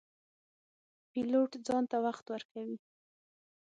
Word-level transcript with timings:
پیلوټ 1.11 1.51
ځان 1.67 1.83
ته 1.91 1.97
وخت 2.05 2.25
ورکوي. 2.33 2.77